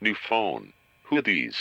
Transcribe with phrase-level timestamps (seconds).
[0.00, 0.72] New phone.
[1.04, 1.58] Who these?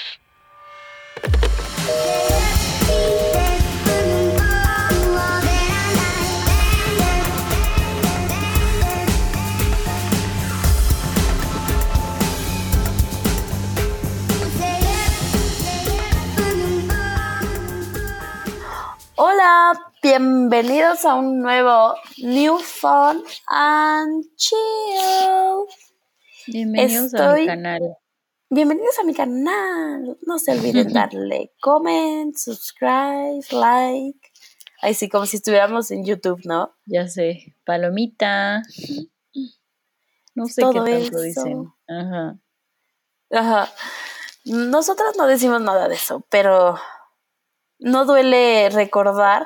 [19.16, 25.66] Hola, bienvenidos a un nuevo New Fun and Chill.
[26.48, 27.98] Bienvenidos a mi Estoy- canal.
[28.52, 30.17] Bienvenidos a mi canal.
[30.23, 34.20] No se olviden darle comment, subscribe, like.
[34.81, 36.73] Ay, sí, como si estuviéramos en YouTube, ¿no?
[36.88, 38.63] Ya sé, palomita.
[40.34, 41.21] No sé Todo qué tanto eso.
[41.21, 41.73] dicen.
[41.88, 42.40] Ajá.
[43.31, 43.71] Ajá.
[44.45, 46.79] Nosotras no decimos nada de eso, pero
[47.77, 49.45] no duele recordar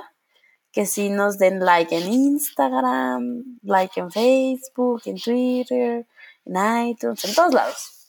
[0.71, 6.07] que sí nos den like en Instagram, like en Facebook, en Twitter,
[6.45, 8.02] en iTunes, en todos lados.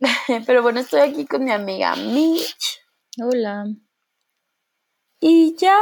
[0.46, 2.80] Pero bueno, estoy aquí con mi amiga Mitch
[3.22, 3.66] Hola.
[5.20, 5.78] y ya,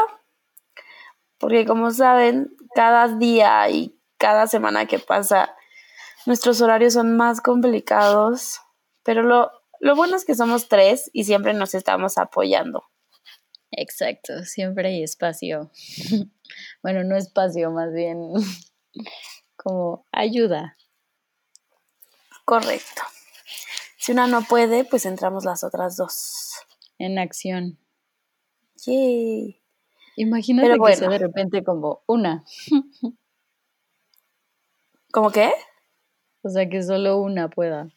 [1.38, 5.54] porque como saben, cada día y cada semana que pasa,
[6.26, 8.60] nuestros horarios son más complicados,
[9.04, 12.84] pero lo, lo bueno es que somos tres y siempre nos estamos apoyando.
[13.70, 15.70] Exacto, siempre hay espacio.
[16.82, 18.18] bueno, no espacio, más bien
[19.56, 20.76] como ayuda.
[22.48, 23.02] Correcto.
[23.98, 26.54] Si una no puede, pues entramos las otras dos.
[26.96, 27.78] En acción.
[28.86, 29.62] Yay.
[30.16, 32.46] Imagínate Pero que sea de repente como una.
[35.12, 35.52] ¿Cómo qué?
[36.40, 37.90] O sea, que solo una pueda.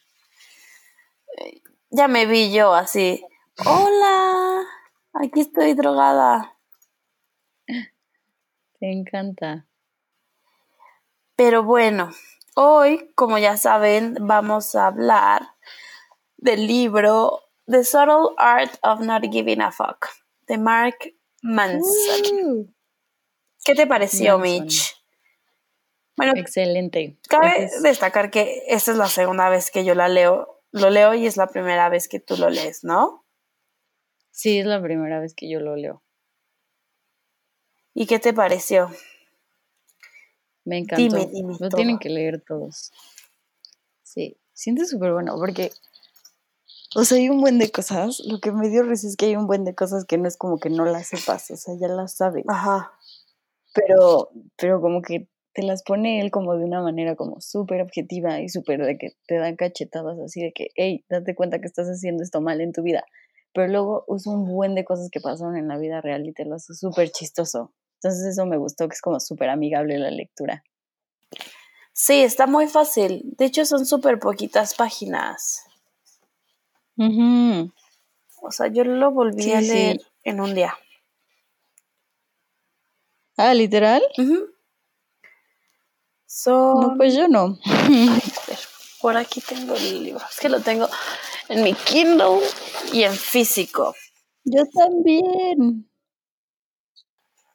[1.90, 3.24] Ya me vi yo así.
[3.66, 4.66] Hola,
[5.14, 6.58] aquí estoy drogada.
[8.82, 9.66] Te encanta.
[11.38, 12.12] Pero bueno,
[12.56, 15.42] hoy, como ya saben, vamos a hablar
[16.38, 20.08] del libro The Subtle Art of Not Giving a Fuck
[20.48, 20.98] de Mark
[21.42, 22.76] Manson.
[23.64, 24.64] ¿Qué te pareció, Manson.
[24.64, 25.02] Mitch?
[26.17, 27.17] Bueno, excelente.
[27.30, 30.61] cabe destacar que esta es la segunda vez que yo la leo.
[30.72, 33.26] Lo leo y es la primera vez que tú lo lees, ¿no?
[34.32, 36.04] Sí, es la primera vez que yo lo leo.
[37.94, 38.90] ¿Y qué te pareció?
[40.66, 41.04] Me encantó.
[41.04, 41.77] Dime, dime Lo todo.
[41.77, 42.92] tienen que leer todos.
[44.04, 45.72] Sí, siente súper bueno porque,
[46.95, 48.20] o sea, hay un buen de cosas.
[48.26, 50.38] Lo que me dio risa es que hay un buen de cosas que no es
[50.38, 52.45] como que no las sepas, o sea, ya las sabes.
[52.48, 52.92] Ajá.
[53.73, 58.39] Pero, pero como que te las pone él como de una manera como súper objetiva
[58.42, 61.88] y súper de que te dan cachetadas así de que, hey, date cuenta que estás
[61.88, 63.04] haciendo esto mal en tu vida.
[63.54, 66.45] Pero luego usa un buen de cosas que pasaron en la vida real y te
[66.45, 67.73] lo hace súper chistoso.
[68.04, 70.64] Entonces eso me gustó, que es como súper amigable la lectura.
[71.94, 73.22] Sí, está muy fácil.
[73.38, 75.66] De hecho, son súper poquitas páginas.
[76.98, 77.72] Ujú.
[78.42, 79.67] O sea, yo lo volví Sí, a sí.
[79.67, 80.76] leer en un día.
[83.38, 84.02] Ah, literal.
[84.17, 84.48] Ujú.
[86.26, 86.80] Son...
[86.82, 87.60] No, pues yo no.
[89.00, 90.26] Por aquí tengo el libro.
[90.32, 90.88] Es que lo tengo
[91.50, 92.40] en mi Kindle
[92.94, 93.94] y en físico.
[94.44, 95.88] Yo también.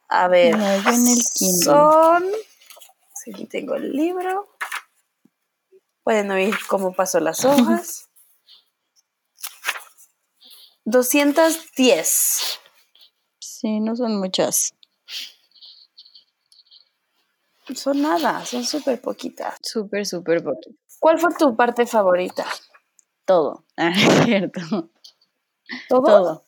[0.09, 1.65] A ver, No, yo en el Kindle.
[1.65, 2.25] son...
[3.33, 4.49] Aquí tengo el libro.
[6.05, 8.09] Pueden oír cómo paso las hojas.
[10.85, 12.61] 210.
[13.41, 14.75] Sí, no son muchas.
[17.75, 19.57] Son nada, son súper poquitas.
[19.61, 20.79] Súper, súper poquito.
[21.01, 22.47] ¿Cuál fue tu parte favorita?
[23.25, 23.65] Todo.
[23.77, 24.61] Ah, es cierto.
[25.89, 26.03] ¿Todo?
[26.03, 26.47] Todo.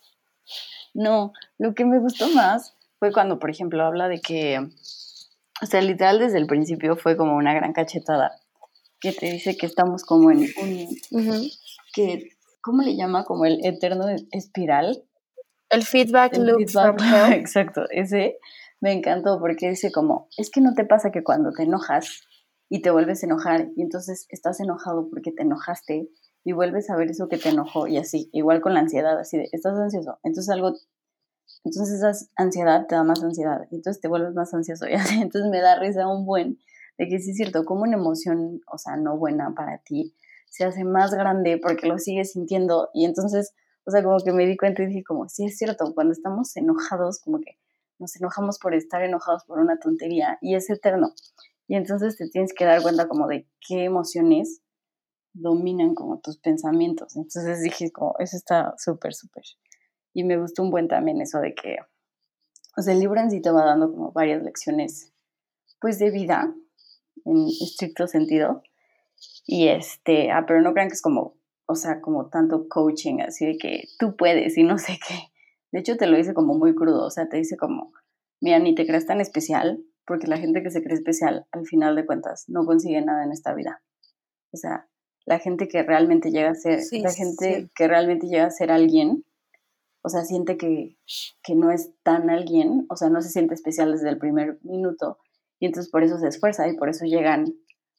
[0.94, 4.58] No, lo que me gustó más fue cuando, por ejemplo, habla de que,
[5.62, 8.32] o sea, literal desde el principio fue como una gran cachetada,
[9.00, 10.48] que te dice que estamos como en
[11.10, 11.50] un,
[11.94, 13.24] que, ¿cómo le llama?
[13.24, 15.04] Como el eterno espiral.
[15.70, 16.98] El feedback El loop feedback.
[16.98, 17.32] from.
[17.32, 18.38] Exacto, ese
[18.80, 22.22] me encantó porque dice como, es que no te pasa que cuando te enojas
[22.68, 26.08] y te vuelves a enojar y entonces estás enojado porque te enojaste
[26.44, 29.36] y vuelves a ver eso que te enojó y así, igual con la ansiedad, así
[29.36, 30.74] de, estás ansioso, entonces algo,
[31.64, 35.50] entonces esa ansiedad te da más ansiedad y entonces te vuelves más ansioso y entonces
[35.50, 36.58] me da risa un buen
[36.98, 40.14] de que sí es cierto, como una emoción, o sea, no buena para ti,
[40.50, 43.54] se hace más grande porque lo sigues sintiendo y entonces,
[43.84, 46.56] o sea, como que me di cuenta y dije como, sí es cierto, cuando estamos
[46.56, 47.56] enojados, como que
[47.98, 51.12] nos enojamos por estar enojados por una tontería y es eterno.
[51.66, 54.62] Y entonces te tienes que dar cuenta como de qué emociones
[55.34, 57.16] dominan como tus pensamientos.
[57.16, 59.44] Entonces dije como, eso está súper, súper.
[60.18, 61.76] Y me gustó un buen también eso de que,
[62.76, 65.12] o sea, el libro en sí te va dando como varias lecciones,
[65.80, 66.52] pues de vida,
[67.24, 68.64] en estricto sentido.
[69.46, 71.36] Y este, ah, pero no crean que es como,
[71.66, 75.14] o sea, como tanto coaching, así de que tú puedes y no sé qué.
[75.70, 77.92] De hecho, te lo dice como muy crudo, o sea, te dice como,
[78.40, 81.94] mira, ni te creas tan especial, porque la gente que se cree especial, al final
[81.94, 83.84] de cuentas, no consigue nada en esta vida.
[84.50, 84.88] O sea,
[85.26, 89.24] la gente que realmente llega a ser, la gente que realmente llega a ser alguien,
[90.08, 90.96] o sea, siente que,
[91.42, 95.18] que no es tan alguien, o sea, no se siente especial desde el primer minuto,
[95.60, 97.54] y entonces por eso se esfuerza y por eso llegan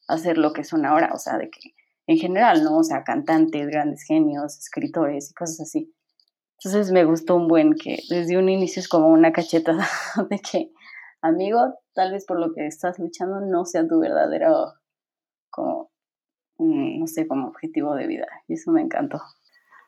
[0.08, 1.74] a ser lo que son ahora, o sea, de que
[2.08, 2.78] en general, ¿no?
[2.78, 5.94] O sea, cantantes, grandes genios, escritores y cosas así.
[6.58, 9.78] Entonces me gustó un buen que desde un inicio es como una cacheta
[10.30, 10.72] de que,
[11.22, 14.72] amigo, tal vez por lo que estás luchando no sea tu verdadero,
[15.50, 15.92] como,
[16.58, 18.26] no sé, como objetivo de vida.
[18.48, 19.22] Y eso me encantó.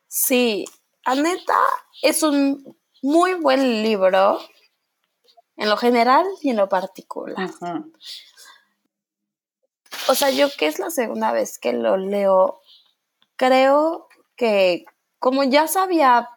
[0.07, 0.67] Sí,
[1.05, 1.59] Aneta
[2.03, 4.39] es un muy buen libro
[5.57, 7.51] en lo general y en lo particular.
[10.09, 12.61] O sea, yo que es la segunda vez que lo leo,
[13.37, 14.85] creo que
[15.19, 16.29] como ya sabía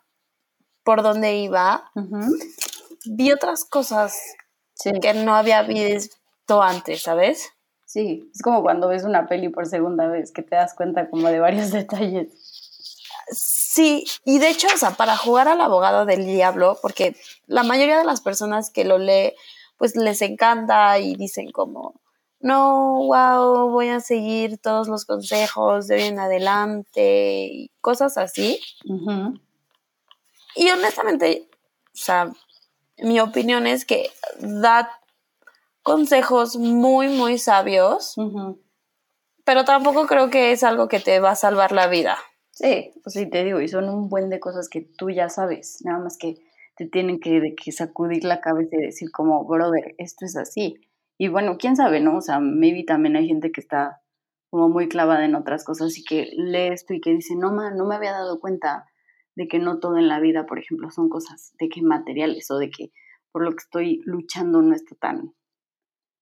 [0.83, 1.91] por dónde iba,
[3.05, 4.19] vi otras cosas
[5.01, 7.51] que no había visto antes, ¿sabes?
[7.85, 11.29] Sí, es como cuando ves una peli por segunda vez, que te das cuenta como
[11.29, 12.44] de varios detalles.
[13.31, 17.15] Sí, y de hecho, o sea, para jugar al abogado del diablo, porque
[17.47, 19.33] la mayoría de las personas que lo lee,
[19.77, 21.99] pues les encanta y dicen como,
[22.39, 28.59] no, wow, voy a seguir todos los consejos de hoy en adelante y cosas así.
[30.55, 31.49] Y honestamente,
[31.87, 32.31] o sea,
[32.99, 34.91] mi opinión es que da
[35.81, 38.15] consejos muy, muy sabios,
[39.43, 42.17] pero tampoco creo que es algo que te va a salvar la vida.
[42.55, 45.81] Sí, pues sí, te digo, y son un buen de cosas que tú ya sabes,
[45.83, 46.35] nada más que
[46.77, 50.75] te tienen que, sacudir la cabeza y decir como, brother, esto es así.
[51.17, 52.17] Y bueno, quién sabe, ¿no?
[52.17, 54.01] O sea, maybe también hay gente que está
[54.49, 57.71] como muy clavada en otras cosas y que lee esto y que dice, no, ma,
[57.71, 58.85] no me había dado cuenta
[59.35, 62.57] de que no todo en la vida, por ejemplo, son cosas de que materiales o
[62.57, 62.93] de que
[63.33, 65.33] por lo que estoy luchando no está tan,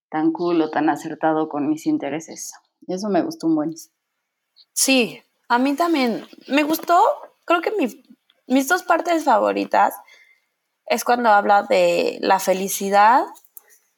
[0.09, 2.53] tan cool o tan acertado con mis intereses.
[2.87, 3.75] Eso me gustó un buen.
[4.73, 5.19] Sí,
[5.53, 6.27] a mí también.
[6.47, 6.99] Me gustó,
[7.45, 7.71] creo que
[8.47, 9.93] mis dos partes favoritas
[10.85, 13.25] es cuando habla de la felicidad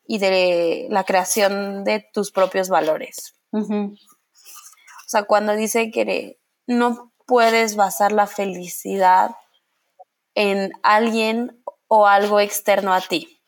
[0.08, 3.36] y de la creación de tus propios valores.
[3.52, 9.32] O sea, cuando dice que no puedes basar la felicidad
[10.36, 13.42] en alguien o algo externo a ti.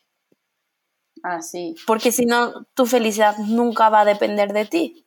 [1.24, 1.75] Ah, sí.
[1.86, 5.06] Porque si no, tu felicidad nunca va a depender de ti.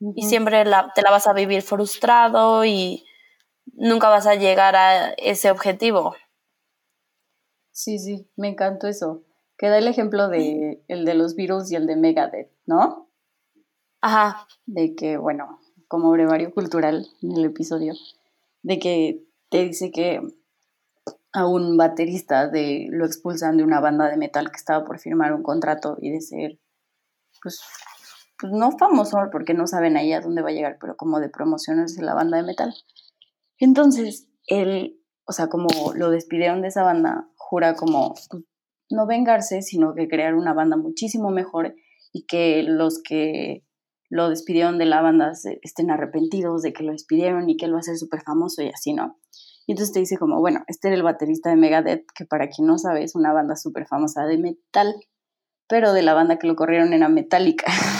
[0.00, 3.04] Y siempre te la vas a vivir frustrado y
[3.72, 6.14] nunca vas a llegar a ese objetivo.
[7.72, 9.24] Sí, sí, me encantó eso.
[9.56, 13.10] Que da el ejemplo de el de los virus y el de Megadeth, ¿no?
[14.00, 14.46] Ajá.
[14.66, 17.94] De que, bueno, como brevario cultural en el episodio,
[18.62, 20.20] de que te dice que
[21.32, 25.32] a un baterista de lo expulsan de una banda de metal que estaba por firmar
[25.32, 26.58] un contrato y de ser,
[27.42, 27.60] pues,
[28.38, 31.28] pues no famoso, porque no saben ahí a dónde va a llegar, pero como de
[31.28, 32.72] promociones de la banda de metal.
[33.58, 38.44] Entonces, él, o sea, como lo despidieron de esa banda, jura como pues,
[38.90, 41.74] no vengarse, sino que crear una banda muchísimo mejor
[42.12, 43.64] y que los que
[44.10, 45.32] lo despidieron de la banda
[45.62, 48.68] estén arrepentidos de que lo despidieron y que él va a ser súper famoso y
[48.68, 49.18] así, ¿no?
[49.66, 52.66] Y entonces te dice como, bueno, este era el baterista de Megadeth, que para quien
[52.66, 54.94] no sabe es una banda súper famosa de metal,
[55.68, 57.66] pero de la banda que lo corrieron era Metallica.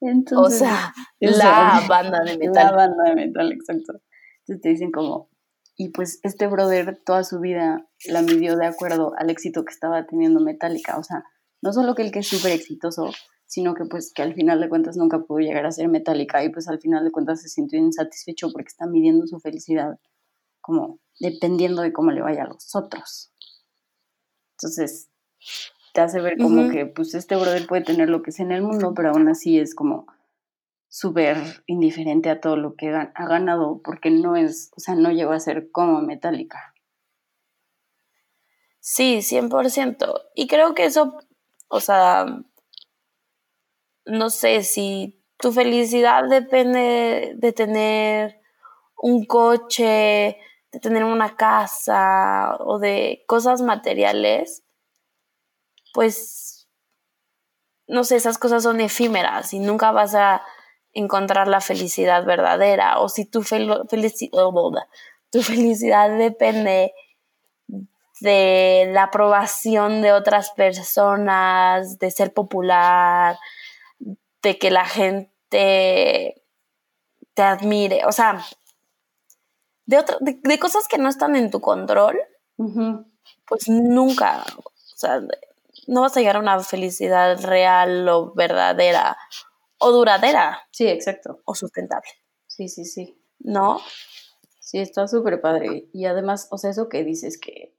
[0.00, 2.66] Entonces, o sea, la banda de metal.
[2.66, 4.00] La banda de metal, exacto.
[4.40, 5.30] Entonces te dicen como,
[5.76, 10.06] y pues este brother toda su vida la midió de acuerdo al éxito que estaba
[10.06, 10.98] teniendo Metallica.
[10.98, 11.24] O sea,
[11.62, 13.10] no solo que el que es súper exitoso,
[13.46, 16.50] sino que pues que al final de cuentas nunca pudo llegar a ser Metallica y
[16.50, 19.98] pues al final de cuentas se sintió insatisfecho porque está midiendo su felicidad
[20.60, 23.32] como dependiendo de cómo le vaya a los otros.
[24.52, 25.10] Entonces,
[25.96, 28.60] te hace ver como que pues este brother puede tener lo que sea en el
[28.60, 30.06] mundo, pero aún así es como
[30.88, 35.32] súper indiferente a todo lo que ha ganado porque no es, o sea, no llegó
[35.32, 36.74] a ser como Metallica.
[38.78, 40.20] Sí, 100%.
[40.34, 41.16] Y creo que eso,
[41.68, 42.26] o sea,
[44.04, 48.42] no sé si tu felicidad depende de tener
[48.98, 50.36] un coche,
[50.72, 54.65] de tener una casa o de cosas materiales,
[55.96, 56.68] pues,
[57.88, 60.42] no sé, esas cosas son efímeras y nunca vas a
[60.92, 63.00] encontrar la felicidad verdadera.
[63.00, 66.92] O si tu, tu felicidad depende
[68.20, 73.38] de la aprobación de otras personas, de ser popular,
[74.42, 76.42] de que la gente
[77.32, 78.44] te admire, o sea,
[79.86, 82.18] de, otra, de, de cosas que no están en tu control,
[83.46, 85.22] pues nunca, o sea,
[85.86, 89.16] no vas a llegar a una felicidad real o verdadera
[89.78, 91.40] o duradera Sí, exacto.
[91.44, 92.08] o sustentable,
[92.46, 93.18] Sí, sí, sí.
[93.38, 93.78] ¿no?
[94.60, 95.88] Sí, está súper padre.
[95.92, 97.74] Y además, o sea, eso que dices que,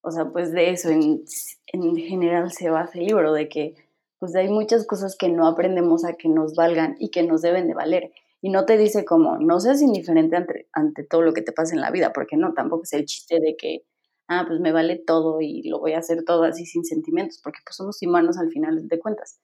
[0.00, 1.24] o sea, pues de eso en,
[1.66, 3.74] en general se basa el libro, de que
[4.18, 7.66] pues hay muchas cosas que no aprendemos a que nos valgan y que nos deben
[7.66, 8.12] de valer.
[8.40, 11.74] Y no te dice como, no seas indiferente ante, ante todo lo que te pasa
[11.74, 13.84] en la vida, porque no, tampoco es el chiste de que,
[14.28, 17.60] ah, pues me vale todo y lo voy a hacer todo así sin sentimientos, porque
[17.64, 19.38] pues somos humanos al final de cuentas.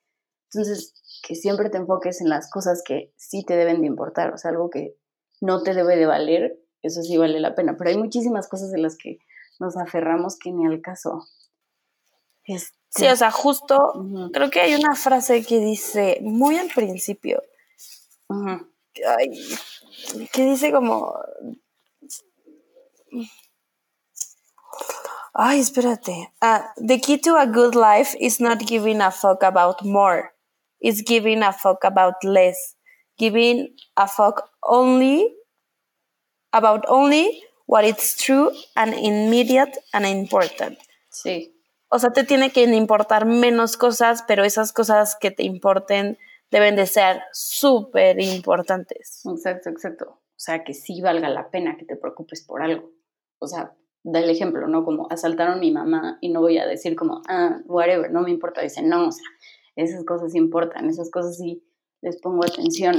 [0.53, 4.39] Entonces, que siempre te enfoques en las cosas que sí te deben de importar, o
[4.39, 4.97] sea, algo que
[5.41, 7.77] no te debe de valer, eso sí vale la pena.
[7.77, 9.19] Pero hay muchísimas cosas de las que
[9.59, 11.27] nos aferramos que ni al caso.
[12.45, 13.77] Este, Sí, o sea, justo
[14.33, 17.41] creo que hay una frase que dice muy al principio,
[18.29, 19.31] ay,
[20.33, 21.15] que dice como,
[25.35, 29.83] ay, espérate, Ah, the key to a good life is not giving a fuck about
[29.85, 30.33] more,
[30.81, 32.77] it's giving a fuck about less,
[33.19, 35.37] giving a fuck only
[36.53, 40.79] about only what is true and immediate and important.
[41.11, 41.55] Sí,
[41.93, 46.19] O sea, te tiene que importar menos cosas, pero esas cosas que te importen
[46.51, 49.23] deben de ser súper importantes.
[49.25, 50.05] exacto, exacto.
[50.11, 52.93] O sea, que sí valga la pena que te preocupes por algo.
[53.41, 54.85] O sea, da el ejemplo, ¿no?
[54.85, 58.31] Como asaltaron a mi mamá y no voy a decir como, ah, whatever, no me
[58.31, 58.63] importa.
[58.63, 59.25] Dicen, no, o sea,
[59.77, 61.63] esas cosas importan, esas cosas sí
[62.01, 62.97] les pongo atención.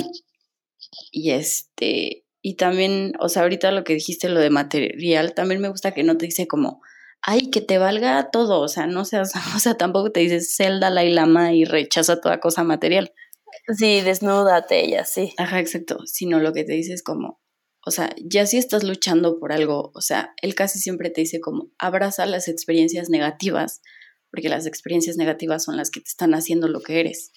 [1.12, 5.70] Y este, y también, o sea, ahorita lo que dijiste, lo de material, también me
[5.70, 6.82] gusta que no te dice como,
[7.22, 10.88] ay, que te valga todo, o sea, no seas, o sea, tampoco te dices Zelda,
[10.88, 13.14] Dalai Lama y rechaza toda cosa material.
[13.78, 15.34] Sí, desnúdate y así.
[15.38, 17.41] Ajá, exacto, sino lo que te dice es como,
[17.84, 21.40] o sea, ya si estás luchando por algo, o sea, él casi siempre te dice
[21.40, 23.82] como, abraza las experiencias negativas,
[24.30, 27.32] porque las experiencias negativas son las que te están haciendo lo que eres.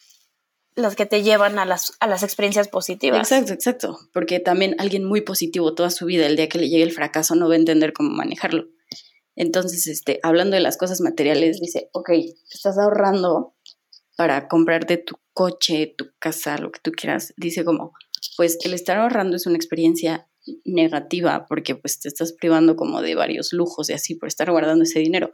[0.77, 3.31] Las que te llevan a las, a las experiencias positivas.
[3.31, 6.83] Exacto, exacto, porque también alguien muy positivo toda su vida, el día que le llegue
[6.83, 8.67] el fracaso, no va a entender cómo manejarlo.
[9.37, 12.11] Entonces, este, hablando de las cosas materiales, dice, ok,
[12.53, 13.55] estás ahorrando
[14.17, 17.35] para comprarte tu coche, tu casa, lo que tú quieras.
[17.37, 17.95] Dice como,
[18.37, 20.29] pues el estar ahorrando es una experiencia
[20.65, 24.85] negativa porque pues te estás privando como de varios lujos y así por estar guardando
[24.85, 25.33] ese dinero.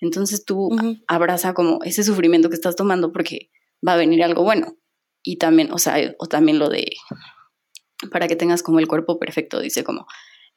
[0.00, 0.70] Entonces tú
[1.06, 3.50] abraza como ese sufrimiento que estás tomando porque
[3.86, 4.76] va a venir algo bueno.
[5.22, 6.92] Y también, o sea, o también lo de,
[8.10, 10.06] para que tengas como el cuerpo perfecto, dice como,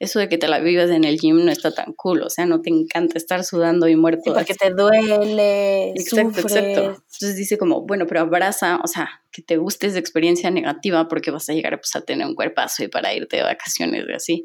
[0.04, 2.46] eso de que te la vivas en el gym no está tan cool, o sea,
[2.46, 4.22] no te encanta estar sudando y muerto.
[4.26, 6.56] Sí, porque te duele, Exacto, sufres.
[6.56, 6.80] exacto.
[6.82, 11.30] Entonces dice como, bueno, pero abraza, o sea, que te guste esa experiencia negativa porque
[11.30, 14.44] vas a llegar pues, a tener un cuerpazo y para irte de vacaciones y así.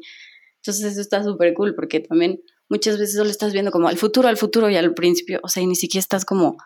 [0.56, 4.28] Entonces eso está súper cool porque también muchas veces solo estás viendo como al futuro,
[4.28, 6.56] al futuro y al principio, o sea, y ni siquiera estás como,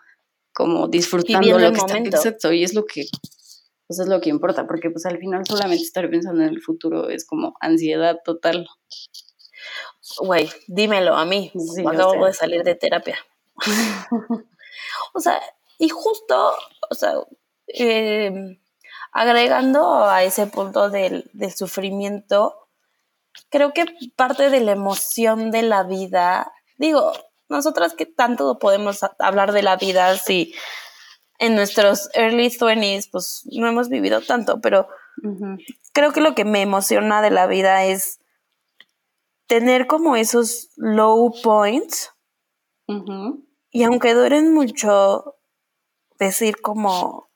[0.53, 1.93] como disfrutando lo que está.
[1.95, 2.17] momento.
[2.17, 3.05] Exacto, y es lo que,
[3.87, 7.09] pues es lo que importa, porque pues al final solamente estar pensando en el futuro
[7.09, 8.67] es como ansiedad total.
[10.19, 11.51] Güey, dímelo a mí.
[11.53, 13.17] Sí, Acabo de salir de terapia.
[15.13, 15.41] o sea,
[15.77, 16.53] y justo,
[16.89, 17.13] o sea,
[17.67, 18.59] eh,
[19.11, 22.67] agregando a ese punto del, del sufrimiento,
[23.49, 27.13] creo que parte de la emoción de la vida, digo,
[27.49, 30.53] nosotras que tanto podemos hablar de la vida si
[31.39, 34.87] en nuestros early 20s pues no hemos vivido tanto, pero
[35.93, 38.19] creo que lo que me emociona de la vida es
[39.47, 42.11] tener como esos low points
[43.71, 45.35] y aunque duren mucho,
[46.19, 47.29] decir como,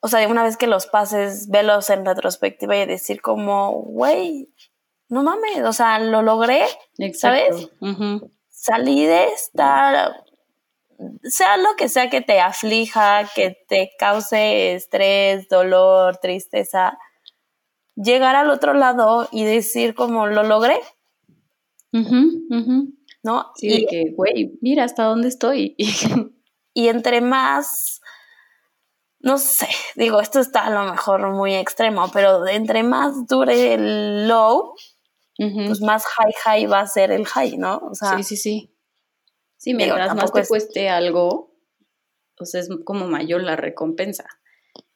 [0.00, 4.52] o sea, una vez que los pases, velos en retrospectiva y decir como, güey,
[5.08, 6.64] no mames, o sea, lo logré,
[6.98, 7.58] Exacto.
[7.58, 7.70] ¿Sabes?
[7.80, 8.30] Ujú.
[8.48, 10.24] salí de esta,
[11.22, 16.98] sea lo que sea que te aflija, que te cause estrés, dolor, tristeza,
[17.94, 20.80] llegar al otro lado y decir como, lo logré.
[23.22, 23.52] ¿no?
[23.54, 25.76] Sí, y de que, güey, mira hasta dónde estoy.
[26.74, 28.00] Y entre más,
[29.20, 34.26] no sé, digo, esto está a lo mejor muy extremo, pero entre más dure el
[34.26, 34.74] low,
[35.36, 37.76] pues más high high va a ser el high, ¿no?
[37.78, 38.71] O sea, sí, sí, sí.
[39.62, 41.54] Sí, mientras más te es- cueste algo,
[42.36, 44.26] pues es como mayor la recompensa.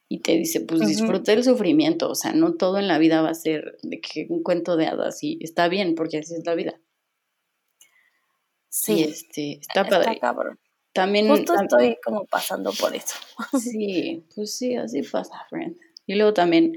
[0.09, 0.89] Y te dice, pues Ujú.
[0.91, 4.27] disfruta el sufrimiento, o sea, no todo en la vida va a ser de que
[4.29, 6.81] un cuento de hadas y está bien, porque así es la vida.
[8.69, 10.19] sí, Y este, está está padre.
[10.21, 10.59] cabrón.
[10.93, 13.17] También, Justo tam- estoy como pasando por eso.
[13.61, 15.77] sí, pues sí, así pasa, friend.
[16.07, 16.73] Y luego también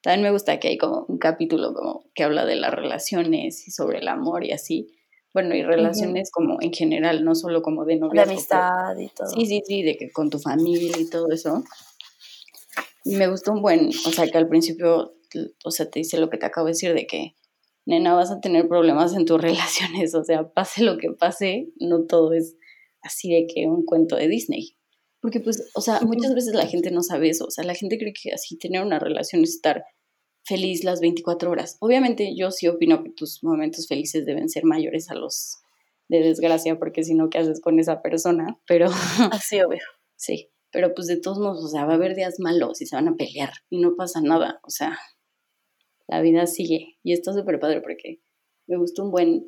[0.00, 3.70] También me gusta que hay como un capítulo como que habla de las relaciones y
[3.70, 4.88] sobre el amor y así.
[5.34, 8.26] Bueno, y relaciones como en general, no solo como de noviazgo.
[8.26, 9.28] De amistad y todo.
[9.28, 11.64] Sí, sí, sí, de que con tu familia y todo eso.
[13.04, 15.14] Y me gustó un buen, o sea, que al principio,
[15.64, 17.34] o sea, te dice lo que te acabo de decir de que,
[17.86, 22.04] nena, vas a tener problemas en tus relaciones, o sea, pase lo que pase, no
[22.04, 22.56] todo es
[23.00, 24.76] así de que un cuento de Disney.
[25.20, 27.96] Porque pues, o sea, muchas veces la gente no sabe eso, o sea, la gente
[27.96, 29.84] cree que así tener una relación es estar
[30.44, 31.76] feliz las 24 horas.
[31.80, 35.58] Obviamente yo sí opino que tus momentos felices deben ser mayores a los
[36.08, 38.58] de desgracia, porque si no, ¿qué haces con esa persona?
[38.66, 38.86] Pero...
[39.32, 39.82] Así, obvio.
[40.16, 42.96] Sí, pero pues de todos modos, o sea, va a haber días malos y se
[42.96, 44.98] van a pelear y no pasa nada, o sea,
[46.08, 48.20] la vida sigue y está súper padre porque
[48.66, 49.46] me gustó un buen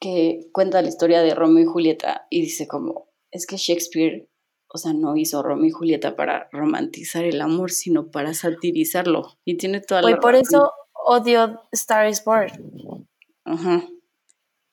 [0.00, 4.28] que cuenta la historia de Romeo y Julieta y dice como, es que Shakespeare,
[4.68, 9.38] o sea, no hizo Romeo y Julieta para romantizar el amor, sino para satirizarlo.
[9.44, 10.10] Y tiene toda la...
[10.10, 13.08] Y por eso odio Star is Born.
[13.44, 13.82] Ajá.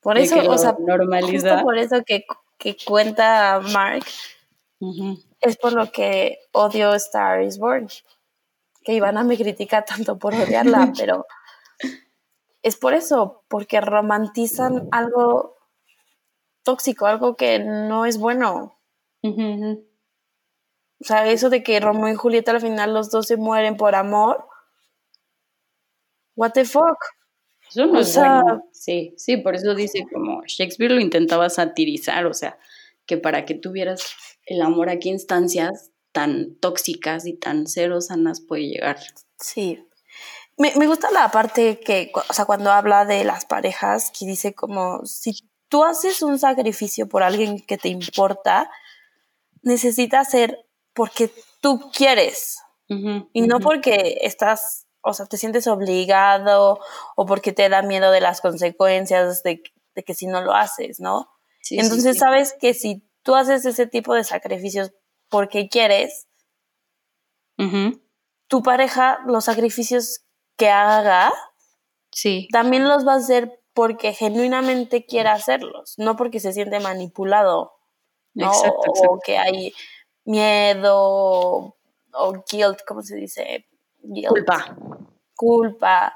[0.02, 0.76] Por eso, o sea,
[1.22, 2.26] justo por eso que,
[2.60, 4.06] que cuenta Mark,
[5.42, 7.88] es por lo que odio Star is Born.
[8.84, 11.26] Que Ivana me critica tanto por odiarla, pero
[12.62, 15.56] es por eso, porque romantizan algo
[16.64, 18.75] tóxico, algo que no es bueno.
[21.00, 23.96] O sea, eso de que Romeo y Julieta al final los dos se mueren por
[23.96, 24.48] amor.
[26.36, 26.98] What the fuck?
[27.70, 28.64] Eso no es bueno.
[28.72, 32.58] Sí, sí, por eso dice como Shakespeare lo intentaba satirizar, o sea,
[33.06, 34.16] que para que tuvieras
[34.46, 38.98] el amor a qué instancias tan tóxicas y tan cero sanas puede llegar.
[39.40, 39.86] Sí,
[40.58, 44.54] me, me, gusta la parte que, o sea, cuando habla de las parejas, que dice
[44.54, 48.72] como, si tú haces un sacrificio por alguien que te importa,
[49.66, 51.30] necesita ser porque
[51.60, 52.60] tú quieres.
[52.88, 56.80] Y no porque estás, o sea, te sientes obligado
[57.16, 59.64] o porque te da miedo de las consecuencias de,
[59.96, 61.28] de que si no lo haces, ¿no?
[61.72, 64.94] Entonces sabes que si tú haces ese tipo de sacrificios
[65.30, 66.28] porque quieres,
[68.48, 70.24] tu pareja, los sacrificios
[70.58, 71.34] que haga,
[72.12, 72.48] sí.
[72.52, 77.75] también los va a hacer porque genuinamente quiere hacerlos, no porque se siente manipulado,
[78.36, 78.52] ¿no?
[78.52, 79.74] O que hay
[80.26, 81.76] miedo
[82.12, 83.68] o guilt, ¿cómo se dice?
[84.28, 84.78] Culpa.
[85.36, 86.16] Culpa.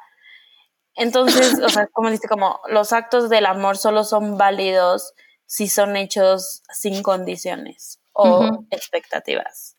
[0.96, 5.14] Entonces, o sea, como dice, como los actos del amor solo son válidos
[5.46, 9.78] si son hechos sin condiciones o expectativas.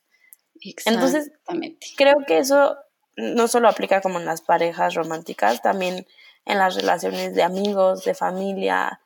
[0.87, 1.31] Entonces,
[1.97, 2.77] creo que eso
[3.17, 6.07] no solo aplica como en las parejas románticas, también
[6.45, 9.01] en las relaciones de amigos, de familia,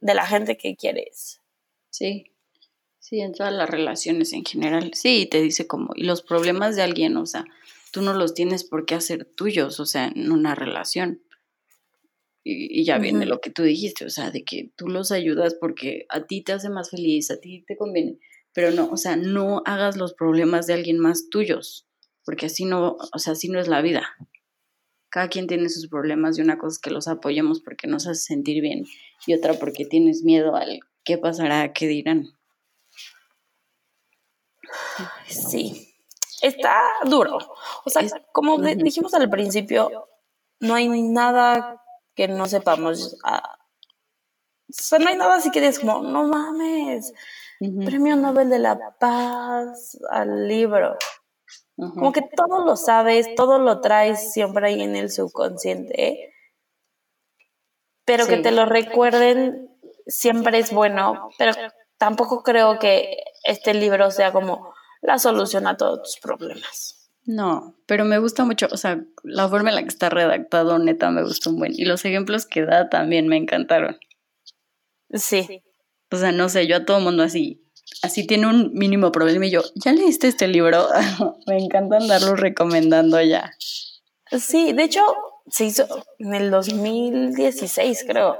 [0.00, 1.40] de la gente que quieres.
[1.90, 2.32] Sí,
[3.08, 4.90] sí, en todas las relaciones en general.
[4.94, 7.44] Sí, te dice como, y los problemas de alguien, o sea,
[7.92, 11.22] tú no los tienes por qué hacer tuyos, o sea, en una relación.
[12.44, 16.06] Y, ya viene lo que tú dijiste, o sea, de que tú los ayudas porque
[16.08, 18.18] a ti te hace más feliz, a ti te conviene,
[18.54, 21.88] pero no, o sea, no hagas los problemas de alguien más tuyos
[22.28, 24.06] porque así no, o sea, así no es la vida.
[25.08, 28.20] Cada quien tiene sus problemas y una cosa es que los apoyemos porque nos hace
[28.20, 28.84] sentir bien
[29.26, 32.37] y otra porque tienes miedo al qué pasará, qué dirán.
[35.26, 35.94] Sí,
[36.42, 37.38] está duro.
[37.84, 38.02] O sea,
[38.32, 40.08] como dijimos al principio,
[40.60, 41.82] no hay nada
[42.14, 43.16] que no sepamos.
[43.24, 43.58] Ah,
[44.68, 47.12] o sea, no hay nada así que digas como, no mames,
[47.58, 50.96] Premio Nobel de la Paz al libro.
[51.76, 56.34] Como que todo lo sabes, todo lo traes siempre ahí en el subconsciente,
[58.04, 61.52] pero que te lo recuerden siempre es bueno, pero
[61.98, 67.10] tampoco creo que este libro sea como la solución a todos tus problemas.
[67.24, 71.10] No, pero me gusta mucho, o sea, la forma en la que está redactado, neta,
[71.10, 71.72] me gustó un buen.
[71.74, 73.98] Y los ejemplos que da también me encantaron.
[75.12, 75.62] Sí.
[76.10, 77.68] O sea, no sé, yo a todo mundo así,
[78.02, 80.88] así tiene un mínimo problema y yo, ¿ya leíste este libro?
[81.46, 83.52] Me encanta andarlo recomendando ya.
[84.30, 85.02] Sí, de hecho,
[85.50, 85.86] se hizo
[86.18, 88.38] en el 2016, creo.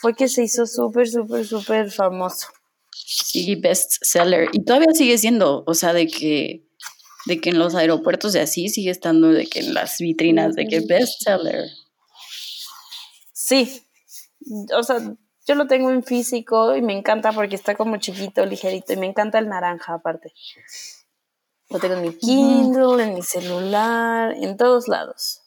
[0.00, 2.48] Fue que se hizo súper, súper, súper famoso.
[2.92, 4.48] Sí, bestseller.
[4.52, 6.66] Y todavía sigue siendo, o sea, de que,
[7.26, 10.66] de que en los aeropuertos de así sigue estando, de que en las vitrinas, de
[10.66, 11.68] que bestseller.
[13.32, 13.82] Sí,
[14.76, 14.98] o sea,
[15.46, 19.06] yo lo tengo en físico y me encanta porque está como chiquito, ligerito y me
[19.06, 20.32] encanta el naranja aparte.
[21.68, 25.41] Lo tengo en mi Kindle, en mi celular, en todos lados.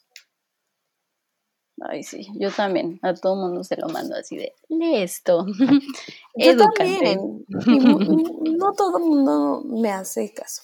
[1.82, 2.98] Ay, sí, yo también.
[3.02, 5.44] A todo mundo se lo mando así de, lee esto.
[6.36, 7.44] yo también.
[7.48, 10.62] no, todo el mundo me hace caso.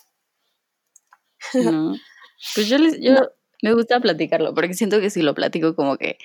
[2.54, 3.14] Pues yo, les, yo
[3.62, 6.16] Me gusta platicarlo, porque siento que si lo platico como que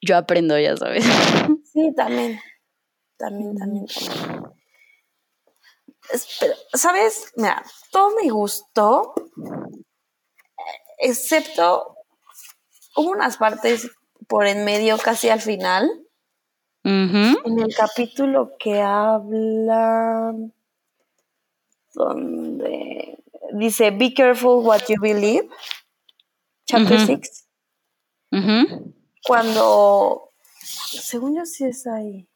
[0.00, 1.04] yo aprendo, ya sabes.
[1.72, 2.38] Sí, también.
[3.16, 4.14] También, también, también.
[6.38, 7.32] Pero, ¿sabes?
[7.36, 9.12] Mira, todo me gustó,
[10.98, 11.96] excepto
[12.96, 13.90] hubo unas partes
[14.28, 15.90] por en medio, casi al final,
[16.84, 20.34] en el capítulo que habla
[21.94, 23.18] donde
[23.52, 25.48] dice Be careful what you believe,
[26.66, 27.46] chapter 6.
[29.26, 30.28] Cuando,
[30.60, 32.28] según yo sí es ahí.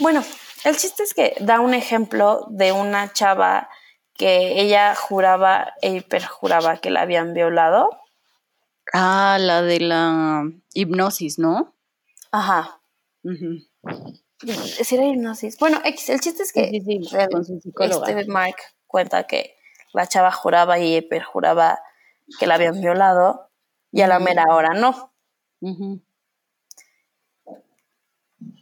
[0.00, 0.24] Bueno,
[0.64, 3.68] el chiste es que da un ejemplo de una chava
[4.14, 7.90] que ella juraba e hiperjuraba que la habían violado.
[8.96, 11.74] Ah, la de la hipnosis, ¿no?
[12.30, 12.80] Ajá.
[13.24, 15.58] Si era hipnosis.
[15.58, 18.54] Bueno, el chiste es que este Mark
[18.86, 19.56] cuenta que
[19.92, 21.80] la chava juraba y perjuraba
[22.38, 23.50] que la habían violado
[23.90, 25.12] y a la mera hora no.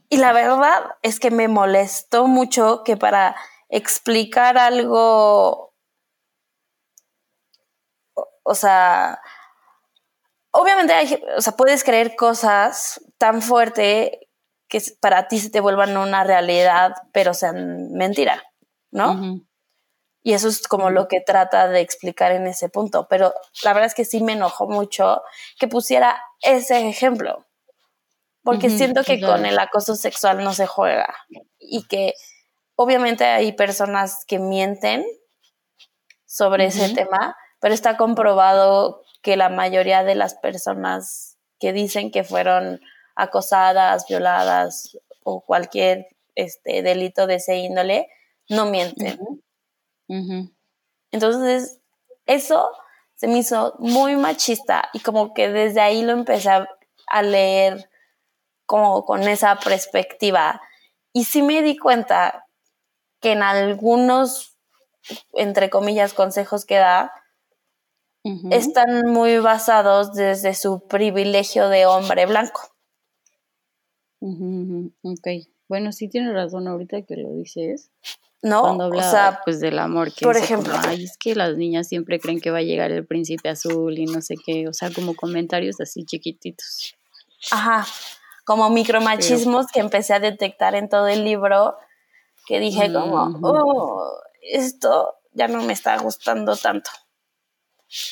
[0.08, 3.36] Y la verdad es que me molestó mucho que para
[3.68, 5.74] explicar algo,
[8.44, 9.20] o sea,
[10.52, 14.28] obviamente o sea, puedes creer cosas tan fuerte
[14.68, 18.42] que para ti se te vuelvan una realidad, pero sean mentira,
[18.90, 19.40] ¿no?
[20.22, 23.06] Y eso es como lo que trata de explicar en ese punto.
[23.08, 23.34] Pero
[23.64, 25.22] la verdad es que sí me enojó mucho
[25.58, 27.46] que pusiera ese ejemplo
[28.42, 31.14] porque siento que con el acoso sexual no se juega
[31.58, 32.14] y que
[32.74, 35.04] obviamente hay personas que mienten
[36.26, 42.24] sobre ese tema, pero está comprobado que la mayoría de las personas que dicen que
[42.24, 42.80] fueron
[43.14, 48.08] acosadas, violadas o cualquier este, delito de ese índole,
[48.48, 49.18] no mienten.
[51.10, 51.80] Entonces,
[52.26, 52.70] eso
[53.14, 57.88] se me hizo muy machista y como que desde ahí lo empecé a leer
[58.66, 60.60] como con esa perspectiva.
[61.12, 62.46] Y sí me di cuenta
[63.20, 64.58] que en algunos,
[65.32, 67.12] entre comillas, consejos que da,
[68.50, 72.62] están muy basados desde su privilegio de hombre blanco.
[74.20, 75.28] Ok,
[75.68, 77.90] bueno, sí tienes razón ahorita que lo dices.
[78.42, 81.56] No, cuando habla o sea, pues del amor que por ejemplo, ay, es que las
[81.56, 84.72] niñas siempre creen que va a llegar el príncipe azul y no sé qué, o
[84.72, 86.94] sea, como comentarios así chiquititos.
[87.52, 87.86] Ajá
[88.44, 91.76] como micromachismos que empecé a detectar en todo el libro,
[92.46, 96.90] que dije como, oh, esto ya no me está gustando tanto.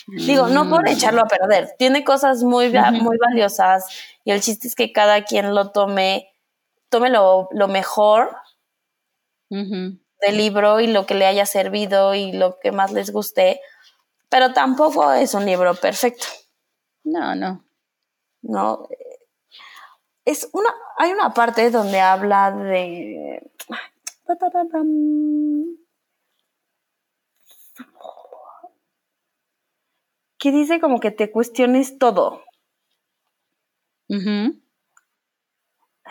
[0.06, 0.92] Digo, no por mm.
[0.92, 3.86] echarlo a perder, tiene cosas muy, muy valiosas
[4.24, 6.30] y el chiste es que cada quien lo tome,
[6.88, 8.36] tome lo, mejor
[9.48, 13.60] del libro y lo que le haya servido y lo que más les guste,
[14.28, 16.26] pero tampoco es un libro perfecto.
[17.04, 17.64] No, no.
[18.42, 18.86] No,
[20.24, 23.50] es una, hay una parte donde habla de...
[30.40, 32.42] Que dice como que te cuestiones todo.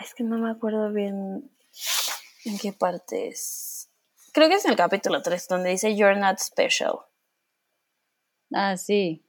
[0.00, 1.50] Es que no me acuerdo bien
[2.46, 3.90] en qué parte es.
[4.32, 7.00] Creo que es en el capítulo 3 donde dice You're not special.
[8.54, 9.22] Ah, sí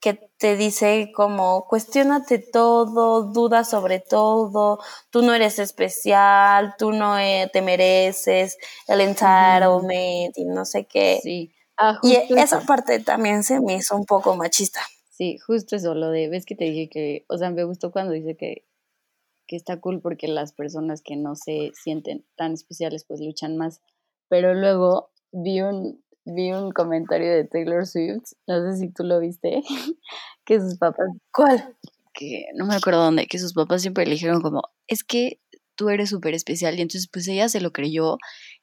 [0.00, 7.18] que te dice como cuestionate todo, duda sobre todo, tú no eres especial, tú no
[7.18, 8.56] eh, te mereces
[8.88, 11.20] el entitlement y no sé qué.
[11.22, 11.52] Sí.
[11.82, 14.80] Ah, y esa parte también se me hizo un poco machista.
[15.08, 18.12] Sí, justo eso, lo de, ves que te dije que, o sea, me gustó cuando
[18.12, 18.66] dice que,
[19.46, 23.80] que está cool porque las personas que no se sienten tan especiales pues luchan más,
[24.28, 29.18] pero luego vi un, vi un comentario de Taylor Swift, no sé si tú lo
[29.18, 29.62] viste,
[30.44, 31.06] que sus papás...
[31.32, 31.76] ¿Cuál?
[32.12, 35.40] Que no me acuerdo dónde, que sus papás siempre le dijeron como, es que
[35.76, 38.18] tú eres súper especial y entonces pues ella se lo creyó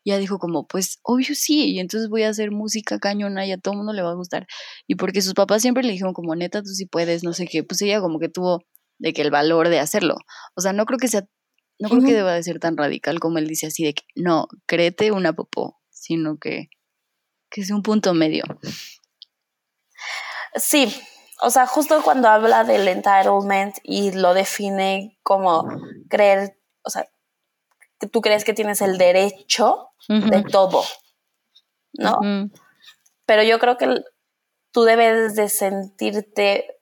[0.07, 3.51] y ella dijo como, pues obvio sí, y entonces voy a hacer música cañona y
[3.51, 4.47] a todo mundo le va a gustar.
[4.87, 7.61] Y porque sus papás siempre le dijeron como, neta, tú sí puedes, no sé qué,
[7.65, 8.63] pues ella como que tuvo
[8.99, 10.15] de que el valor de hacerlo.
[10.55, 11.27] O sea, no creo que sea,
[11.77, 14.47] no creo que deba de ser tan radical como él dice así de que, no,
[14.65, 16.69] créete una popó, sino que
[17.49, 18.45] que es un punto medio.
[20.55, 20.95] Sí,
[21.41, 25.67] o sea, justo cuando habla del entitlement y lo define como
[26.09, 27.09] creer, o sea,
[27.99, 30.83] que tú crees que tienes el derecho de todo,
[31.93, 32.19] ¿no?
[33.25, 34.03] Pero yo creo que
[34.71, 36.79] tú debes de sentirte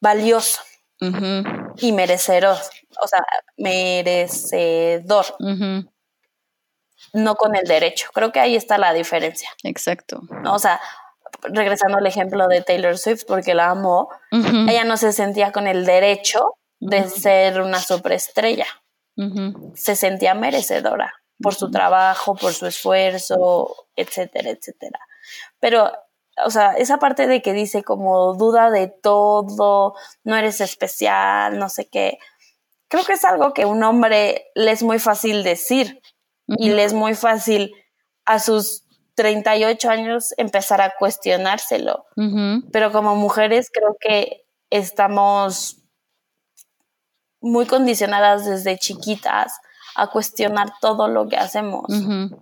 [0.00, 0.60] valioso
[1.00, 2.58] y merecedor,
[3.02, 3.24] o sea,
[3.56, 5.26] merecedor
[7.12, 8.10] no con el derecho.
[8.12, 9.48] Creo que ahí está la diferencia.
[9.64, 10.20] Exacto.
[10.46, 10.80] O sea,
[11.42, 15.86] regresando al ejemplo de Taylor Swift, porque la amo, ella no se sentía con el
[15.86, 18.66] derecho de ser una superestrella.
[19.74, 24.98] Se sentía merecedora por su trabajo, por su esfuerzo, etcétera, etcétera.
[25.58, 25.90] Pero,
[26.44, 31.68] o sea, esa parte de que dice como duda de todo, no eres especial, no
[31.68, 32.18] sé qué,
[32.88, 36.02] creo que es algo que un hombre le es muy fácil decir
[36.46, 37.72] y le es muy fácil
[38.24, 42.06] a sus 38 años empezar a cuestionárselo.
[42.72, 45.79] Pero como mujeres creo que estamos
[47.40, 49.54] muy condicionadas desde chiquitas
[49.96, 51.84] a cuestionar todo lo que hacemos.
[51.88, 52.36] ujú.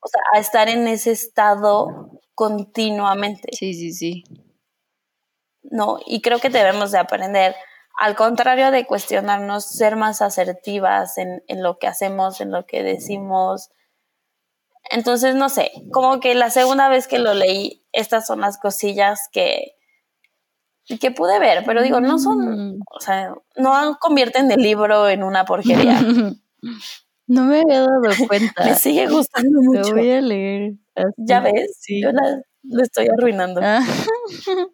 [0.00, 4.24] O sea, a estar en ese estado continuamente, Sí, sí, sí.
[5.62, 5.98] ¿no?
[6.06, 7.56] Y creo que debemos de aprender,
[7.98, 12.82] al contrario de cuestionarnos, ser más asertivas en, en lo que hacemos, en lo que
[12.84, 13.70] decimos.
[14.90, 19.28] Entonces, no sé, como que la segunda vez que lo leí, estas son las cosillas
[19.32, 19.75] que,
[21.00, 22.80] que pude ver, pero digo, no son, Mm.
[22.94, 25.98] o sea, no convierten el libro en una porquería.
[27.28, 28.64] No me había dado cuenta.
[28.64, 29.94] Me sigue gustando Lo mucho.
[29.96, 30.74] voy a leer.
[30.94, 31.12] así.
[31.16, 31.76] ¿Ya ves?
[31.80, 32.00] Sí.
[32.00, 33.60] Yo la, lo estoy arruinando.
[33.64, 33.80] Ah.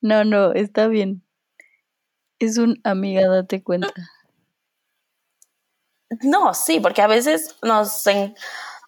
[0.00, 1.22] No, no, está bien.
[2.38, 3.92] Es un amiga, date cuenta.
[6.22, 8.34] No, sí, porque a veces nos, en-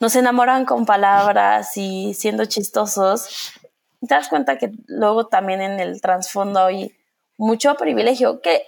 [0.00, 3.52] nos enamoran con palabras y siendo chistosos.
[4.00, 6.96] Te das cuenta que luego también en el trasfondo hay
[7.36, 8.64] mucho privilegio, que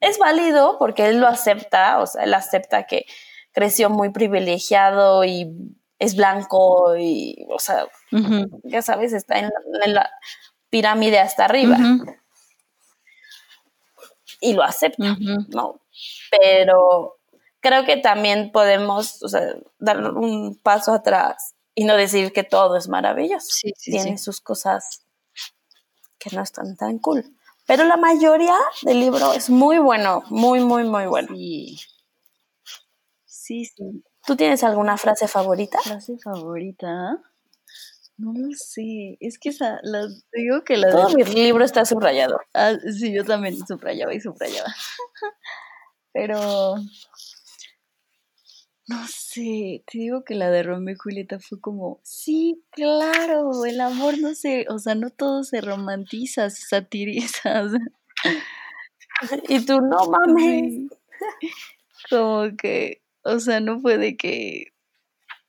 [0.00, 3.06] es válido porque él lo acepta, o sea, él acepta que
[3.52, 5.50] creció muy privilegiado y
[5.98, 7.86] es blanco y, o sea,
[8.64, 10.10] ya sabes, está en la, en la
[10.68, 11.78] pirámide hasta arriba
[14.40, 15.16] y lo acepta.
[15.48, 15.80] ¿no?
[16.30, 17.16] Pero
[17.60, 22.76] creo que también podemos o sea, dar un paso atrás y no decir que todo
[22.76, 23.46] es maravilloso.
[23.50, 24.24] Sí, sí, Tiene sí.
[24.24, 25.04] sus cosas
[26.18, 27.36] que no están tan cool.
[27.66, 31.28] Pero la mayoría del libro es muy bueno, muy, muy, muy bueno.
[31.28, 31.78] Sí.
[33.26, 33.70] Sí.
[34.26, 35.78] ¿Tú tienes alguna frase favorita?
[35.80, 37.20] ¿Frase favorita?
[38.16, 39.18] No lo sé.
[39.20, 41.16] Es que esa, la, digo que la Todo de...
[41.16, 42.40] mi libro está subrayado.
[42.54, 44.68] Ah, sí, yo también subrayaba y subrayaba.
[46.12, 46.76] Pero...
[48.88, 53.80] No sé, te digo que la de Romeo y Julieta fue como, sí, claro, el
[53.80, 57.80] amor no se, o sea, no todo se romantiza, se satiriza, o sea,
[59.48, 60.90] Y tú, no mames.
[62.10, 64.72] Como que, o sea, no fue de que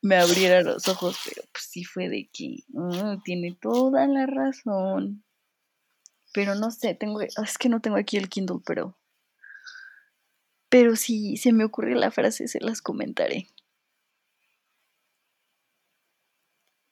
[0.02, 5.23] me abriera los ojos, pero pues sí fue de que "Mm, tiene toda la razón.
[6.34, 8.97] Pero no sé, tengo, es que no tengo aquí el Kindle, pero,
[10.69, 13.47] pero si se me ocurre la frase, se las comentaré.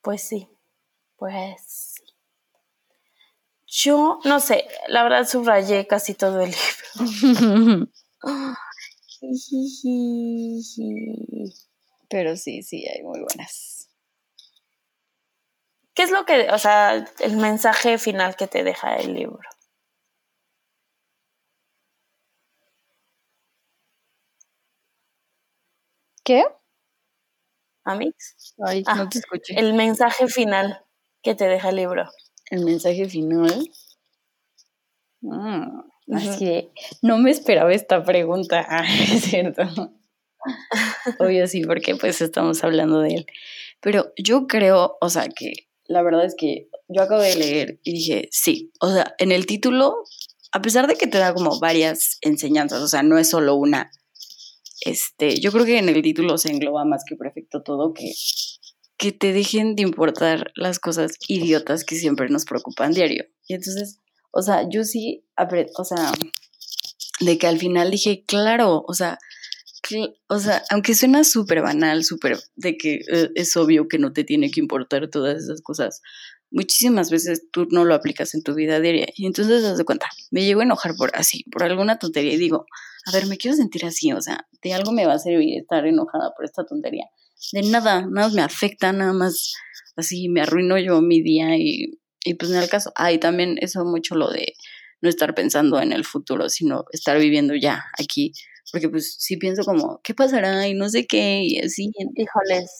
[0.01, 0.47] Pues sí,
[1.17, 2.03] pues sí.
[3.67, 7.91] Yo, no sé, la verdad subrayé casi todo el libro.
[12.09, 13.89] pero sí, sí, hay muy buenas.
[15.93, 19.49] ¿Qué es lo que, o sea, el mensaje final que te deja el libro?
[26.25, 26.43] ¿Qué?
[27.85, 28.55] ¿Amix?
[28.65, 29.53] Ay, Ah, no te escuché.
[29.57, 30.83] El mensaje final
[31.21, 32.05] que te deja el libro.
[32.49, 33.69] El mensaje final.
[36.11, 38.65] Así de, no me esperaba esta pregunta.
[38.69, 39.63] Ah, es cierto.
[41.19, 43.25] Obvio sí, porque pues estamos hablando de él.
[43.79, 45.53] Pero yo creo, o sea, que
[45.85, 49.45] la verdad es que yo acabo de leer y dije, sí, o sea, en el
[49.45, 50.03] título,
[50.51, 53.91] a pesar de que te da como varias enseñanzas, o sea, no es solo una,
[54.81, 58.11] este, yo creo que en el título se engloba más que perfecto todo, que,
[58.97, 63.25] que te dejen de importar las cosas idiotas que siempre nos preocupan diario.
[63.47, 63.99] Y entonces,
[64.31, 65.25] o sea, yo sí,
[65.77, 66.11] o sea,
[67.21, 69.17] de que al final dije, claro, o sea,
[70.27, 74.23] o sea, aunque suena súper banal, súper de que eh, es obvio que no te
[74.23, 76.01] tiene que importar todas esas cosas,
[76.55, 79.07] muchísimas veces tú no lo aplicas en tu vida diaria.
[79.15, 82.65] Y entonces, de cuenta, me llego a enojar por así, por alguna tontería y digo,
[83.05, 85.85] a ver, me quiero sentir así, o sea, de algo me va a servir estar
[85.85, 87.05] enojada por esta tontería.
[87.51, 89.53] De nada, nada más me afecta, nada más
[89.97, 92.93] así me arruino yo mi día y, y pues no al caso.
[92.95, 94.53] Ah, y también eso mucho lo de
[95.01, 98.31] no estar pensando en el futuro, sino estar viviendo ya aquí.
[98.71, 100.67] Porque pues sí pienso como, ¿qué pasará?
[100.67, 101.91] Y no sé qué, y así.
[102.15, 102.71] Híjoles,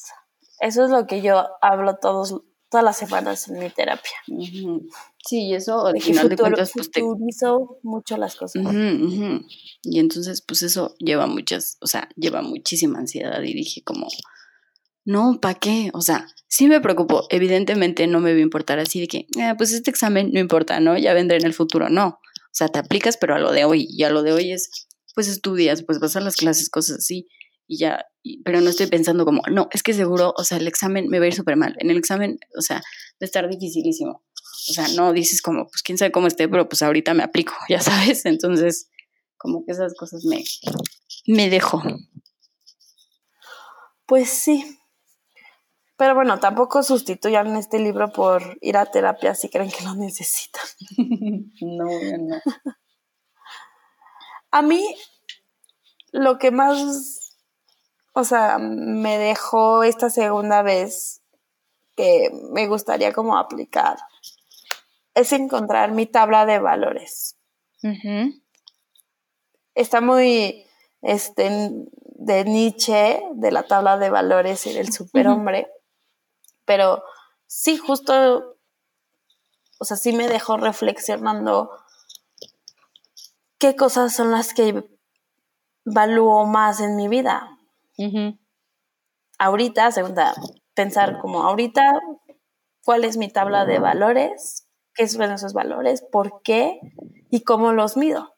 [0.62, 4.12] eso es lo que yo hablo todos, todas las semanas en mi terapia.
[5.28, 7.02] Sí, y eso al De que final de futuro- cuentas pues te...
[7.84, 8.64] mucho las cosas.
[9.84, 14.08] Y entonces pues eso lleva muchas, o sea, lleva muchísima ansiedad y dije como,
[15.06, 15.92] no, ¿para qué?
[15.94, 17.28] O sea, sí me preocupo.
[17.30, 20.80] Evidentemente no me va a importar así de que, ah, pues este examen no importa,
[20.80, 20.98] ¿no?
[20.98, 21.90] Ya vendré en el futuro.
[21.90, 22.08] No.
[22.08, 23.86] O sea, te aplicas, pero a lo de hoy.
[23.90, 27.28] Y a lo de hoy es, pues estudias, pues vas a las clases, cosas así.
[27.68, 28.06] Y ya,
[28.44, 31.26] pero no estoy pensando como, no, es que seguro, o sea, el examen me va
[31.26, 31.76] a ir súper mal.
[31.80, 34.24] En el examen, o sea, va a estar dificilísimo.
[34.70, 37.54] O sea, no dices como, pues quién sabe cómo esté, pero pues ahorita me aplico,
[37.70, 38.26] ya sabes.
[38.26, 38.90] Entonces,
[39.38, 40.44] como que esas cosas me,
[41.28, 41.82] me dejo.
[44.06, 44.80] Pues sí,
[45.98, 50.64] pero bueno, tampoco sustituyan este libro por ir a terapia si creen que lo necesitan.
[51.62, 51.86] no,
[52.20, 52.42] no.
[54.52, 54.96] A mí,
[56.12, 57.25] lo que más,
[58.16, 61.22] o sea, me dejó esta segunda vez
[61.96, 63.98] que me gustaría como aplicar
[65.14, 67.38] es encontrar mi tabla de valores.
[69.76, 70.66] Está muy
[71.02, 71.50] este,
[72.16, 75.70] de Nietzsche, de la tabla de valores y del superhombre.
[76.64, 77.04] Pero
[77.48, 78.58] sí, justo,
[79.78, 81.70] o sea, sí me dejó reflexionando
[83.58, 84.86] qué cosas son las que
[85.84, 87.55] valúo más en mi vida.
[89.38, 90.34] Ahorita, segunda,
[90.74, 92.00] pensar como ahorita,
[92.84, 96.80] cuál es mi tabla de valores, qué son esos valores, por qué
[97.30, 98.36] y cómo los mido.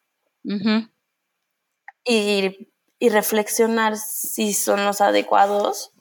[2.06, 5.92] y, y reflexionar si son los adecuados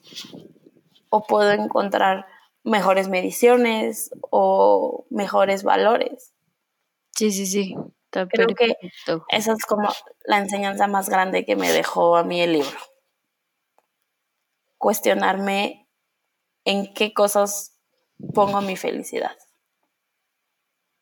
[1.09, 2.25] o puedo encontrar
[2.63, 6.33] mejores mediciones o mejores valores.
[7.15, 7.75] Sí, sí, sí.
[8.29, 8.75] Creo que
[9.29, 9.89] esa es como
[10.25, 12.77] la enseñanza más grande que me dejó a mí el libro.
[14.77, 15.87] Cuestionarme
[16.65, 17.77] en qué cosas
[18.33, 19.35] pongo mi felicidad.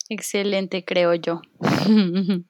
[0.09, 1.41] Excelente, creo yo.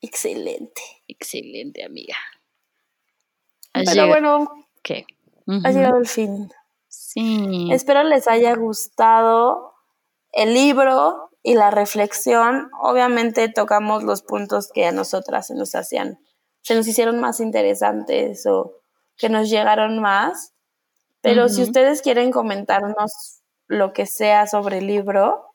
[0.00, 0.82] Excelente.
[1.06, 2.16] Excelente, amiga.
[3.72, 4.48] Pero bueno,
[4.82, 5.06] ¿qué?
[5.64, 6.50] ha llegado el fin.
[6.88, 7.68] Sí.
[7.72, 9.74] Espero les haya gustado
[10.32, 12.70] el libro y la reflexión.
[12.80, 16.18] Obviamente tocamos los puntos que a nosotras se nos hacían,
[16.62, 18.80] se nos hicieron más interesantes o
[19.16, 20.54] que nos llegaron más.
[21.20, 25.54] Pero si ustedes quieren comentarnos lo que sea sobre el libro,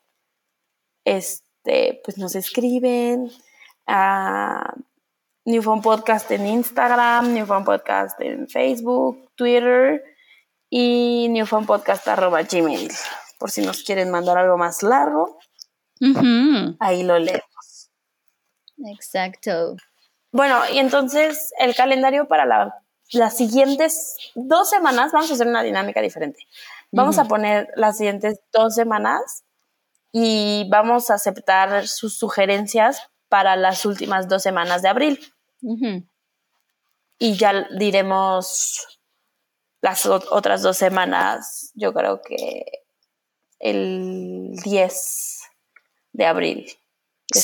[1.04, 3.32] este, pues nos escriben.
[3.88, 4.74] a
[5.48, 10.04] New Phone Podcast en Instagram, New Phone Podcast en Facebook, Twitter
[10.70, 12.92] y newphonepodcast.gmail.
[13.40, 15.40] Por si nos quieren mandar algo más largo,
[16.80, 17.92] ahí lo leemos.
[18.86, 19.78] Exacto.
[20.32, 22.74] Bueno, y entonces el calendario para
[23.12, 26.48] las siguientes dos semanas, vamos a hacer una dinámica diferente.
[26.92, 29.44] Vamos a poner las siguientes dos semanas
[30.12, 35.20] y vamos a aceptar sus sugerencias para las últimas dos semanas de abril.
[37.20, 39.00] Y ya diremos
[39.82, 42.66] las otras dos semanas, yo creo que
[43.60, 45.40] el 10
[46.14, 46.68] de abril.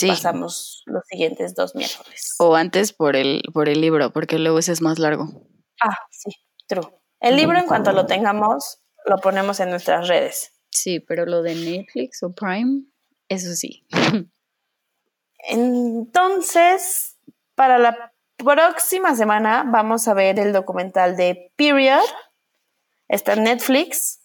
[0.08, 2.36] Pasamos los siguientes dos miércoles.
[2.40, 5.28] O antes por el, por el libro, porque luego ese es más largo.
[5.82, 6.32] Ah, sí,
[6.68, 6.88] true.
[7.20, 10.52] El libro, en cuanto lo tengamos, lo ponemos en nuestras redes.
[10.72, 12.84] Sí, pero lo de Netflix o Prime,
[13.30, 13.86] eso sí.
[15.38, 17.18] Entonces,
[17.56, 22.04] para la próxima semana vamos a ver el documental de Period.
[23.08, 24.22] Está en Netflix.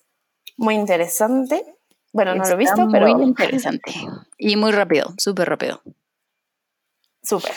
[0.57, 1.78] Muy interesante.
[2.19, 3.07] Bueno, no lo he visto, pero.
[3.07, 3.95] Muy interesante.
[4.39, 5.81] Y muy rápido, súper rápido.
[7.23, 7.55] Súper.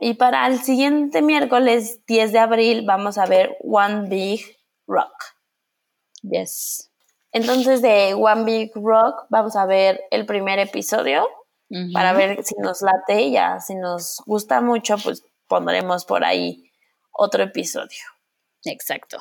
[0.00, 4.40] Y para el siguiente miércoles 10 de abril vamos a ver One Big
[4.88, 5.14] Rock.
[6.22, 6.90] Yes.
[7.30, 11.28] Entonces de One Big Rock vamos a ver el primer episodio
[11.92, 16.72] para ver si nos late, ya si nos gusta mucho, pues pondremos por ahí
[17.12, 18.02] otro episodio.
[18.64, 19.18] Exacto.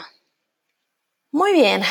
[1.32, 1.84] Muy bien.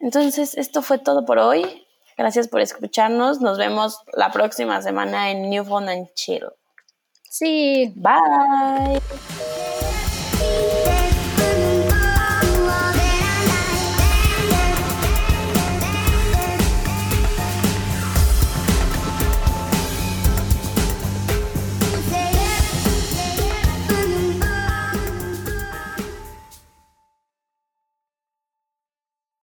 [0.00, 1.86] Entonces, esto fue todo por hoy.
[2.20, 3.40] Gracias por escucharnos.
[3.40, 6.44] Nos vemos la próxima semana en New Phone and Chill.
[7.30, 7.94] Sí.
[7.96, 9.00] Bye.